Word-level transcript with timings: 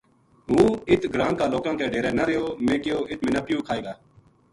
ہوں 0.49 0.69
اِت 0.89 1.01
گراں 1.13 1.31
کا 1.39 1.45
لوکاں 1.53 1.73
کے 1.79 1.85
ڈیرے 1.93 2.11
نہ 2.17 2.23
رہیو 2.27 2.45
میں 2.65 2.79
کہیو 2.83 2.99
اِت 3.09 3.19
منا 3.25 3.41
پیوں 3.45 3.61
کھائے 3.67 3.81
گا 3.85 3.93